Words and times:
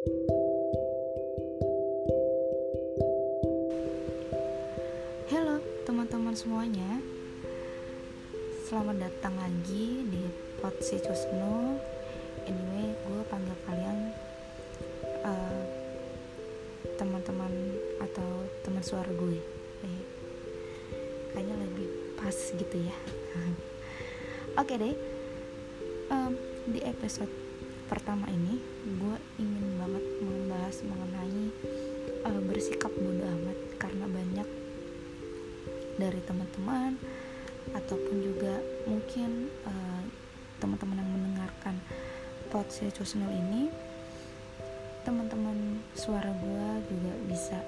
Halo 0.00 0.16
teman-teman 5.84 6.32
semuanya. 6.32 7.04
Selamat 8.64 8.96
datang 8.96 9.36
lagi 9.36 10.00
di 10.08 10.24
Pot 10.56 10.72
Cusno. 10.80 11.76
Anyway, 12.48 12.96
gue 12.96 13.20
panggil 13.28 13.52
kalian 13.68 14.16
uh, 15.20 15.68
Teman-teman 16.96 17.52
atau 18.00 18.48
teman 18.64 18.80
suara 18.80 19.12
gue. 19.12 19.36
Eh, 19.84 20.00
Kayaknya 21.36 21.60
lebih 21.60 22.16
pas 22.16 22.36
gitu 22.56 22.88
ya. 22.88 22.96
Oke 24.64 24.80
deh. 24.80 24.96
Um, 26.08 26.40
Di 26.72 26.88
episode 26.88 27.49
pertama 27.90 28.30
ini 28.30 28.62
Gue 29.02 29.18
ingin 29.42 29.74
banget 29.82 30.04
membahas 30.22 30.76
mengenai 30.86 31.42
uh, 32.22 32.40
Bersikap 32.46 32.94
bodoh 32.94 33.26
amat. 33.26 33.58
Karena 33.82 34.06
banyak 34.06 34.48
dari 35.98 36.20
teman-teman 36.24 36.96
ataupun 37.76 38.16
juga 38.24 38.56
mungkin 38.88 39.52
uh, 39.68 40.02
teman-teman 40.62 40.96
yang 40.96 41.10
mendengarkan 41.12 41.76
podcast 42.48 42.96
channel 43.04 43.28
ini 43.28 43.68
teman-teman 45.04 45.80
suara 45.92 46.28
gue 46.28 46.68
juga 46.88 47.12
bisa 47.28 47.58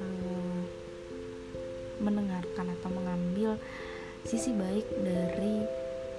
uh, 0.00 0.60
mendengarkan 2.00 2.72
atau 2.80 2.90
mengambil 2.90 3.60
sisi 4.24 4.56
baik 4.56 4.88
dari 5.04 5.62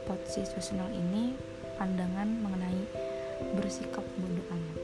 podcast 0.06 0.56
channel 0.62 0.94
ini 0.94 1.53
pandangan 1.78 2.30
mengenai 2.30 2.84
bersikap 3.58 4.06
bodoh 4.18 4.48
amat 4.54 4.78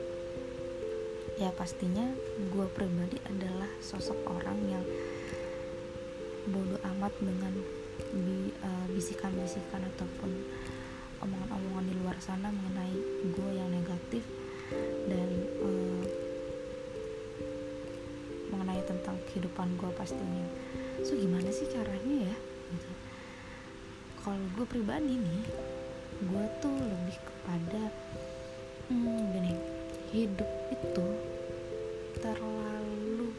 ya 1.40 1.50
pastinya 1.56 2.04
gue 2.52 2.66
pribadi 2.76 3.16
adalah 3.32 3.72
sosok 3.80 4.20
orang 4.28 4.60
yang 4.68 4.86
bodoh 6.52 6.80
amat 6.96 7.16
dengan 7.24 7.56
uh, 8.60 8.86
bisikan-bisikan 8.92 9.88
ataupun 9.96 10.32
omongan-omongan 11.24 11.86
di 11.88 11.96
luar 12.00 12.18
sana 12.20 12.52
mengenai 12.52 12.96
gue 13.32 13.52
yang 13.56 13.72
negatif 13.72 14.24
dan 15.08 15.30
uh, 15.64 16.04
mengenai 18.52 18.84
tentang 18.84 19.16
kehidupan 19.32 19.80
gue 19.80 19.92
pastinya. 19.96 20.44
So 21.08 21.16
gimana 21.16 21.48
sih 21.56 21.72
caranya 21.72 22.36
ya? 22.36 22.36
Gitu. 22.76 22.92
Kalau 24.20 24.44
gue 24.60 24.66
pribadi 24.68 25.16
nih 25.16 25.44
gue 26.20 26.46
tuh 26.60 26.76
lebih 26.76 27.16
kepada 27.16 27.84
hmm, 28.92 29.32
gini 29.32 29.56
hidup 30.12 30.52
itu 30.68 31.08
terlalu 32.20 33.32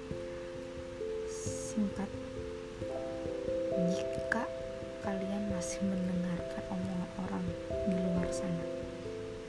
singkat. 1.28 2.08
Jika 3.92 4.48
kalian 5.04 5.52
masih 5.52 5.84
mendengarkan 5.84 6.64
omongan 6.72 7.10
orang 7.20 7.44
di 7.68 7.96
luar 8.00 8.28
sana 8.32 8.64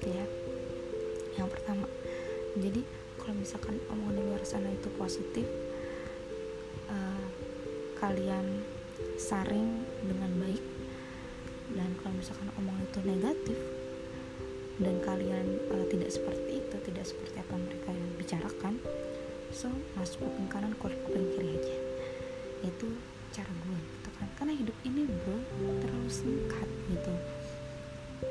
ya. 0.03 0.27
Yang 1.39 1.49
pertama 1.55 1.87
jadi 2.59 2.83
kalau 3.15 3.35
misalkan 3.39 3.79
omongan 3.87 4.19
di 4.19 4.23
luar 4.27 4.43
sana 4.43 4.67
itu 4.75 4.91
positif 4.99 5.47
uh, 6.91 7.25
kalian 7.95 8.59
saring 9.15 9.87
dengan 10.03 10.35
baik 10.35 10.80
dan 11.75 11.89
kalau 12.01 12.13
misalkan 12.15 12.49
omongan 12.59 12.83
itu 12.87 12.99
negatif 13.03 13.59
dan 14.81 14.95
kalian 15.05 15.45
uh, 15.69 15.85
tidak 15.87 16.09
seperti 16.09 16.63
itu 16.63 16.75
tidak 16.87 17.05
seperti 17.05 17.37
apa 17.37 17.53
mereka 17.53 17.89
yang 17.93 18.11
bicarakan 18.17 18.73
so 19.51 19.67
masuk 19.99 20.23
kuping 20.23 20.47
kanan 20.47 20.73
keluar 20.79 20.95
kuping 21.05 21.27
kiri 21.35 21.59
aja. 21.59 21.77
Itu 22.63 22.87
cara 23.35 23.51
gue 23.51 23.77
gitu 23.77 24.09
kan. 24.15 24.27
Karena 24.39 24.53
hidup 24.55 24.77
ini 24.87 25.05
bro 25.05 25.37
terlalu 25.83 26.09
singkat 26.09 26.69
gitu. 26.87 27.13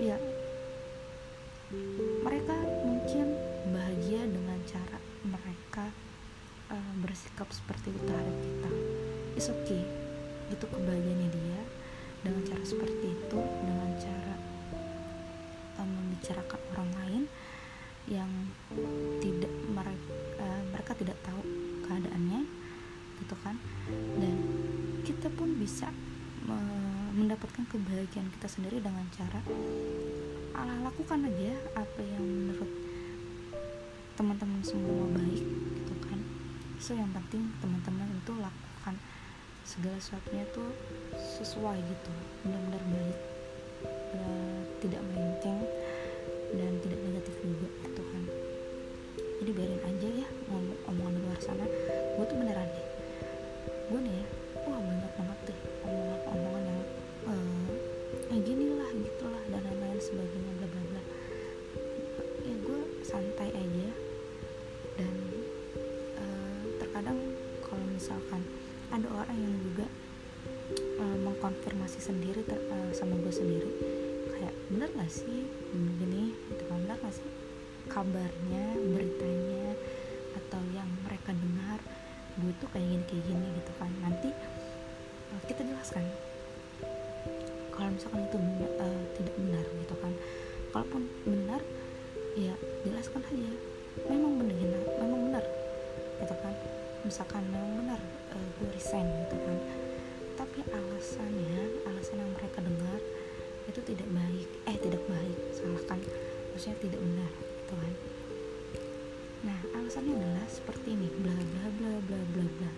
Ya 0.01 0.17
mereka 2.25 2.57
mungkin 2.83 3.37
bahagia 3.71 4.27
dengan 4.27 4.59
cara 4.67 4.99
mereka 5.23 5.87
uh, 6.73 6.95
bersikap 6.99 7.47
seperti 7.55 7.95
itu 7.95 8.03
terhadap 8.09 8.37
kita. 8.43 8.71
Is 9.39 9.49
okay. 9.53 9.83
Itu 10.51 10.67
cara 10.67 11.30
seperti 12.63 13.07
itu 13.15 13.39
dengan 13.41 13.91
cara 13.99 14.35
uh, 15.79 15.89
membicarakan 15.89 16.61
orang 16.77 16.91
lain 17.05 17.23
yang 18.11 18.31
tidak 19.23 19.53
mereka 19.71 20.11
uh, 20.43 20.63
mereka 20.75 20.93
tidak 20.99 21.19
tahu 21.23 21.41
keadaannya 21.87 22.41
gitu 23.21 23.35
kan. 23.45 23.57
Dan 24.17 24.35
kita 25.05 25.29
pun 25.33 25.57
bisa 25.59 25.91
mendapatkan 27.11 27.67
kebahagiaan 27.69 28.33
kita 28.39 28.49
sendiri 28.49 28.81
dengan 28.81 29.05
cara 29.13 29.45
ala 30.57 30.89
lakukan 30.89 31.29
aja 31.29 31.53
apa 31.77 32.01
yang 32.01 32.25
menurut 32.25 32.71
teman-teman 34.17 34.63
semua 34.65 35.05
baik 35.15 35.45
gitu 35.45 35.95
kan. 36.07 36.21
So 36.81 36.97
yang 36.97 37.13
penting 37.13 37.53
teman-teman 37.61 38.09
itu 38.19 38.33
lakukan 38.35 38.95
segala 39.71 39.97
sesuatunya 40.03 40.43
tuh 40.51 40.67
sesuai 41.39 41.79
gitu. 41.79 42.13
Benar-benar 42.43 42.83
baik. 42.91 43.19
Uh, 44.11 44.61
tidak 44.83 44.99
melenceng 45.15 45.63
dan 46.59 46.73
tidak 46.83 46.99
negatif 47.07 47.35
juga 47.47 47.69
gitu 47.87 48.03
kan. 48.03 48.25
Jadi 49.39 49.51
biarin 49.55 49.83
aja 49.87 50.09
ya 50.27 50.29
ngomong 50.51 50.79
omongan 50.91 51.15
luar 51.23 51.39
sana. 51.39 51.65
Gue 52.19 52.25
tuh 52.27 52.35
beneran 52.35 52.67
deh. 52.67 52.87
Gue 53.87 53.99
nih 54.03 54.15
ya 54.19 54.27
wah 54.67 54.81
banyak 54.83 55.13
banget 55.15 55.39
deh 55.55 55.59
omongan-omongan 55.87 56.65
yang 56.67 56.83
uh, 57.31 58.35
eh 58.35 58.41
gini 58.43 58.67
lah 58.75 58.91
gitulah 58.91 59.43
dan 59.55 59.63
lain-lain 59.71 60.01
sebagainya 60.03 60.53
bla 60.59 60.67
bla 60.67 60.83
bla. 60.91 61.03
Ya 62.43 62.55
gue 62.59 62.81
santai 63.07 63.55
aja. 63.55 63.89
Dan 64.99 65.15
uh, 66.19 66.63
terkadang 66.83 67.19
kalau 67.63 67.87
misalkan 67.87 68.43
ada 68.91 69.07
orang 69.07 69.39
yang 69.39 69.55
juga 69.63 69.87
uh, 70.99 71.17
mengkonfirmasi 71.23 71.99
sendiri 72.03 72.43
ter, 72.43 72.59
uh, 72.59 72.91
sama 72.91 73.15
gue 73.23 73.31
sendiri. 73.31 73.71
Kayak 74.35 74.55
bener 74.71 74.89
gak 74.99 75.11
sih 75.11 75.47
gini 75.71 76.35
gitu 76.51 76.63
kan 76.67 76.83
bener 76.83 76.99
gak 76.99 77.15
sih 77.15 77.29
kabarnya 77.87 78.79
beritanya 78.91 79.75
atau 80.39 80.63
yang 80.75 80.87
mereka 81.07 81.31
dengar 81.35 81.79
gue 82.39 82.53
tuh 82.63 82.69
kayak 82.75 82.87
gini 82.87 83.05
kayak 83.07 83.25
gini 83.31 83.47
gitu 83.63 83.73
kan. 83.79 83.91
Nanti 84.03 84.29
uh, 85.35 85.43
kita 85.47 85.63
jelaskan. 85.63 86.05
Kalau 87.71 87.91
misalkan 87.95 88.27
itu 88.27 88.39
uh, 88.79 89.03
tidak 89.17 89.35
benar 89.39 89.65
gitu 89.87 89.95
kan. 90.03 90.13
Kalaupun 90.75 91.03
benar 91.27 91.63
ya 92.39 92.55
jelaskan 92.87 93.23
aja. 93.27 93.51
Memang 94.07 94.39
benar 94.39 94.83
memang 95.03 95.21
benar 95.31 95.45
gitu 96.23 96.35
kan. 96.43 96.55
Misalkan 97.03 97.43
maksudnya 106.61 106.93
tidak 106.93 107.01
benar 107.01 107.33
gitu 107.41 107.73
kan? 107.73 107.95
Nah 109.49 109.59
alasannya 109.81 110.13
adalah 110.13 110.45
seperti 110.45 110.93
ini 110.93 111.09
bla 111.09 111.33
bla 111.33 111.65
bla 111.73 111.93
bla 112.05 112.21
bla 112.37 112.45
bla. 112.61 112.71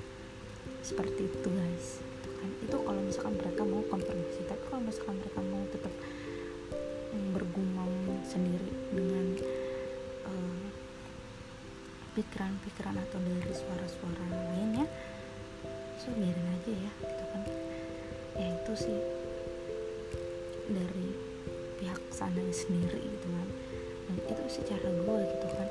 Seperti 0.87 1.27
itu 1.27 1.49
guys 1.51 1.99
itu 1.99 2.31
kan? 2.31 2.51
Itu 2.63 2.77
kalau 2.79 3.03
misalkan 3.03 3.35
mereka 3.43 3.67
mau 3.67 3.83
konfirmasi 3.91 4.47
tapi 4.47 4.63
kalau 4.71 4.87
misalkan 4.87 5.19
mereka 5.19 5.41
mau 5.43 5.67
tetap 5.75 5.91
bergumam 7.35 7.91
sendiri 8.23 8.71
dengan 8.95 9.27
uh, 10.31 10.67
pikiran-pikiran 12.15 13.03
atau 13.03 13.19
dari 13.19 13.51
suara-suara 13.51 14.27
lainnya 14.31 14.87
so 15.99 16.15
biarin 16.15 16.55
aja 16.55 16.71
ya 16.71 16.93
gitu 17.03 17.25
kan? 17.35 17.43
Ya 18.39 18.47
itu 18.47 18.73
sih 18.79 18.99
dari 20.71 21.33
pihak 21.83 21.99
sana 22.15 22.47
sendiri 22.55 23.03
gitu 23.03 23.27
kan 23.27 23.52
itu 24.21 24.43
secara 24.49 24.89
gue 24.89 25.19
gitu 25.33 25.47
kan. 25.53 25.69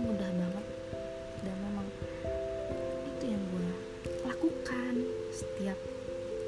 Mudah 0.00 0.30
banget. 0.30 0.66
Dan 1.44 1.56
memang 1.60 1.88
itu 3.14 3.24
yang 3.30 3.42
gue 3.52 3.68
lakukan 4.26 4.94
setiap 5.30 5.78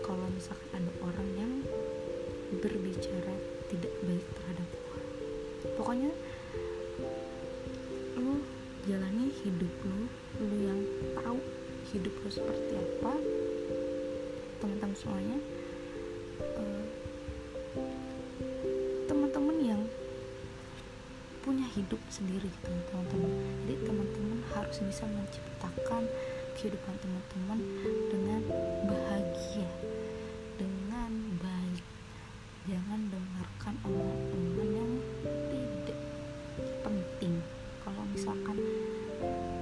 kalau 0.02 0.26
misalkan 0.34 0.82
ada 0.82 0.92
orang 1.04 1.28
yang 1.38 1.52
berbicara 2.60 3.34
tidak 3.72 3.92
baik 4.04 4.26
terhadap 4.36 4.68
gue 4.68 5.02
pokoknya 5.78 6.12
lu 8.20 8.44
jalani 8.84 9.32
hidup 9.40 9.72
lu 9.88 10.00
lu 10.44 10.56
yang 10.68 10.80
tahu 11.16 11.40
hidup 11.88 12.12
lu 12.12 12.28
seperti 12.28 12.76
apa 12.76 13.14
teman-teman 14.60 14.96
semuanya 14.98 15.38
uh, 16.60 16.84
hidup 21.72 22.00
sendiri 22.12 22.48
teman-teman. 22.60 23.32
Jadi 23.64 23.74
teman-teman 23.88 24.40
harus 24.52 24.76
bisa 24.84 25.04
menciptakan 25.08 26.04
kehidupan 26.56 26.94
teman-teman 27.00 27.58
dengan 28.12 28.42
bahagia 28.88 29.70
dengan 30.60 31.10
baik. 31.40 31.84
Jangan 32.68 33.00
dengarkan 33.08 33.74
omongan-omongan 33.88 34.68
yang 34.76 34.92
tidak 35.50 35.98
penting. 36.84 37.34
Kalau 37.82 38.02
misalkan 38.12 38.56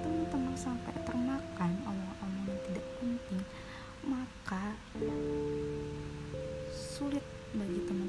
teman-teman 0.02 0.54
sampai 0.58 0.92
termakan 1.06 1.72
omongan-omongan 1.86 2.46
yang 2.50 2.60
tidak 2.68 2.86
penting 2.98 3.40
maka 4.00 4.72
sulit 6.72 7.24
bagi 7.52 7.80
teman-teman 7.84 7.99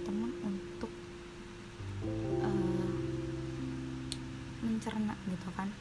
mencerna 4.92 5.16
gitu 5.32 5.50
kan. 5.56 5.72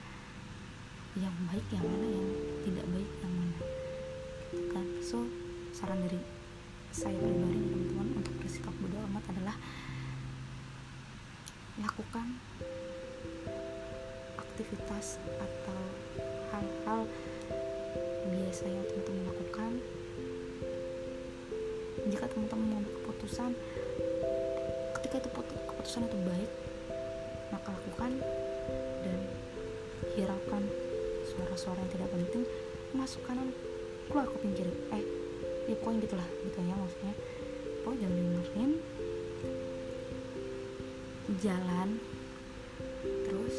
Yang 1.19 1.35
baik 1.51 1.67
yang 1.75 1.83
mana 1.83 2.07
yang 2.07 2.31
tidak 2.63 2.87
baik 2.95 3.11
yang 3.19 3.33
mana? 3.35 3.59
Gitu 4.55 4.65
kan. 4.71 4.87
So 5.03 5.27
saran 5.75 5.99
dari 6.07 6.23
saya 6.95 7.19
pribadi 7.19 7.59
teman-teman 7.59 8.23
untuk 8.23 8.35
bersikap 8.39 8.71
bodo 8.79 9.03
amat 9.11 9.25
adalah 9.35 9.57
lakukan 11.83 12.39
aktivitas 14.39 15.19
atau 15.43 15.81
hal-hal 16.55 17.01
biasa 18.31 18.65
yang 18.71 18.85
teman-teman 18.87 19.27
lakukan. 19.27 19.73
Jika 22.07 22.25
teman-teman 22.31 22.79
mengambil 22.79 22.95
keputusan 23.03 23.59
ketika 25.03 25.27
itu 25.27 25.31
keputusan 25.67 26.07
itu 26.07 26.19
baik 26.23 26.51
maka 27.51 27.75
lakukan 27.75 28.23
dan 29.03 29.19
hiraukan 30.17 30.63
suara-suara 31.25 31.81
yang 31.81 31.93
tidak 31.93 32.09
penting 32.13 32.45
masuk 32.91 33.23
kanan 33.23 33.55
keluar 34.11 34.27
kuping 34.27 34.53
kiri 34.53 34.75
eh 34.91 35.05
ya 35.71 35.75
pokoknya 35.79 35.99
gitulah 36.05 36.29
gitu 36.45 36.59
ya 36.67 36.75
maksudnya. 36.75 37.15
Pokoknya 37.81 38.01
jangan 38.05 38.19
dengerin 38.21 38.73
jalan 41.41 41.89
terus 43.25 43.57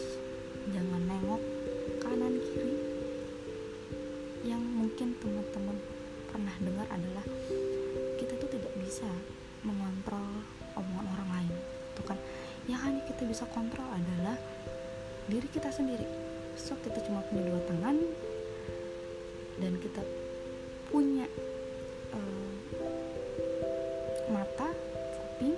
jangan 0.70 1.02
nengok 1.10 1.42
kanan 2.04 2.34
kiri. 2.38 2.76
Yang 4.46 4.62
mungkin 4.62 5.10
teman-teman 5.18 5.78
pernah 6.30 6.56
dengar 6.62 6.86
adalah 6.94 7.26
kita 8.22 8.34
tuh 8.38 8.50
tidak 8.54 8.74
bisa 8.78 9.10
mengontrol 9.66 10.46
omongan 10.78 11.08
orang 11.18 11.30
lain 11.42 11.54
tuh 11.98 12.06
kan. 12.06 12.20
Yang 12.70 12.80
hanya 12.86 13.02
kita 13.10 13.24
bisa 13.26 13.44
kontrol 13.50 13.90
adalah 13.90 14.21
diri 15.32 15.48
kita 15.48 15.72
sendiri. 15.72 16.04
So 16.60 16.76
kita 16.84 17.00
cuma 17.08 17.24
punya 17.32 17.48
dua 17.48 17.62
tangan 17.64 17.96
dan 19.64 19.74
kita 19.80 20.04
punya 20.92 21.24
uh, 22.12 22.54
mata 24.28 24.76
kuping 25.16 25.56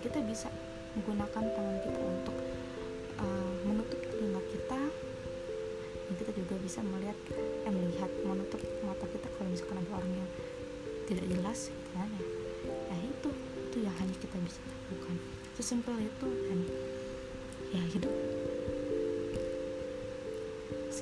kita 0.00 0.18
bisa 0.24 0.48
menggunakan 0.96 1.44
tangan 1.52 1.78
kita 1.84 2.00
untuk 2.00 2.36
uh, 3.20 3.54
menutup 3.68 4.00
telinga 4.08 4.42
kita. 4.48 4.80
Dan 6.08 6.14
kita 6.16 6.32
juga 6.36 6.54
bisa 6.60 6.80
melihat 6.84 7.16
eh, 7.36 7.72
melihat 7.72 8.10
menutup 8.24 8.60
mata 8.84 9.04
kita 9.08 9.28
kalau 9.36 9.48
misalkan 9.48 9.80
ada 9.80 9.92
orang 9.96 10.12
yang 10.12 10.28
tidak 11.08 11.24
jelas 11.28 11.68
gitu 11.68 11.88
kan 11.92 12.08
ya 12.08 12.24
nah 12.62 12.98
itu 13.00 13.30
itu 13.68 13.76
yang 13.82 13.94
hanya 13.98 14.16
kita 14.20 14.36
bisa 14.38 14.60
lakukan. 14.62 15.16
Sesimpel 15.56 15.96
itu 15.98 16.26
dan 16.48 16.58
ya 17.72 17.82
hidup 17.96 18.12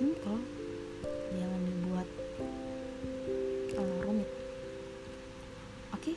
simple. 0.01 0.41
Jangan 1.37 1.61
dibuat 1.61 2.09
uh, 3.77 3.97
rumit. 4.01 4.31
Oke. 5.93 6.17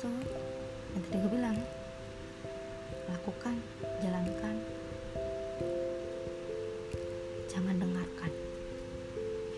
so 0.00 0.08
yang 0.96 1.04
tadi 1.12 1.20
gue 1.20 1.32
bilang 1.36 1.60
lakukan 3.04 3.60
jalankan. 4.00 4.56
Jangan 7.52 7.76
dengarkan 7.76 8.32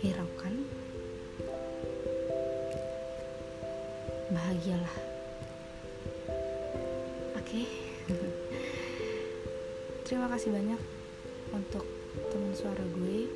hiraukan. 0.03 0.55
Bahagialah. 4.35 4.97
Oke. 7.39 7.39
Okay? 7.39 7.65
terima 10.11 10.27
kasih 10.27 10.51
banyak 10.51 10.81
untuk 11.55 12.00
teman 12.11 12.55
suara 12.55 12.83
gue 12.83 13.31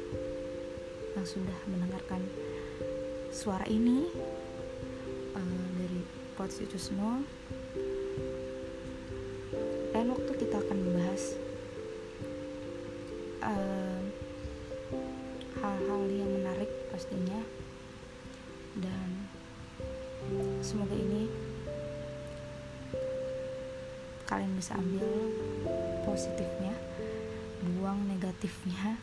yang 1.14 1.26
sudah 1.26 1.58
mendengarkan 1.70 2.22
suara 3.30 3.62
ini 3.70 4.10
uh, 5.38 5.66
dari 5.78 6.00
Snow 6.74 7.22
dan 9.94 10.10
waktu 10.10 10.32
kita 10.42 10.58
akan 10.58 10.78
membahas 10.82 11.38
hal 13.44 14.02
hal-hal 15.62 16.02
yang 16.10 16.30
menarik 16.34 16.70
pastinya. 16.90 17.40
Dan 18.74 19.30
semoga 20.58 20.98
ini 20.98 21.30
kalian 24.26 24.52
bisa 24.58 24.74
ambil 24.74 25.06
positifnya 26.02 26.74
buang 27.64 28.04
negatifnya. 28.04 29.00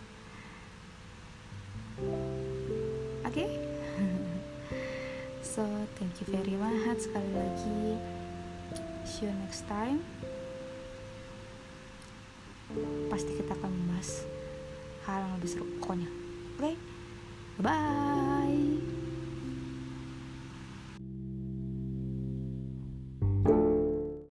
Oke? 3.26 3.34
Okay? 3.34 3.50
so 5.52 5.66
thank 5.98 6.14
you 6.22 6.28
very 6.30 6.56
much 6.56 7.10
sekali 7.10 7.32
lagi. 7.34 7.98
See 9.04 9.26
you 9.26 9.34
next 9.46 9.66
time. 9.66 10.06
Pasti 13.12 13.36
kita 13.36 13.58
akan 13.58 13.70
membahas 13.70 14.24
hal 15.10 15.26
yang 15.26 15.34
lebih 15.42 15.50
seru 15.50 15.66
pokoknya. 15.82 16.10
Oke? 16.58 16.74
Okay? 16.74 16.76
bye 17.62 18.21